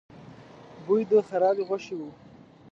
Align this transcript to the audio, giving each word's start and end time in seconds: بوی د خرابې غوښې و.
بوی 0.85 1.01
د 1.09 1.11
خرابې 1.27 1.63
غوښې 1.69 1.95
و. 1.99 2.01